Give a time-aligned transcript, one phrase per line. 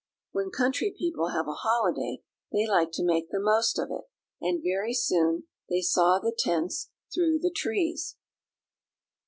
[0.31, 4.09] When country people have a holiday, they like to make the most of it;
[4.43, 8.17] and very soon they saw the tents through the trees.